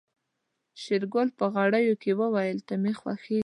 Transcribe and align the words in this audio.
شېرګل 0.81 1.27
په 1.39 1.45
غريو 1.53 1.95
کې 2.01 2.11
وويل 2.21 2.59
ته 2.67 2.73
مې 2.81 2.93
خوښيږې. 2.99 3.39